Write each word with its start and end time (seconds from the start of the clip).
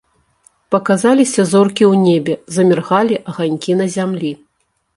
Паказаліся 0.75 1.41
зоркі 1.51 1.85
ў 1.91 2.01
небе, 2.07 2.33
заміргалі 2.55 3.23
аганькі 3.33 3.79
на 3.83 3.91
зямлі. 3.97 4.31